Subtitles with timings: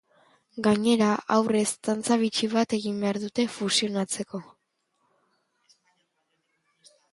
[0.67, 4.43] Gainera, aurrez, dantza bitxi bat egin behar dute fusionatzeko.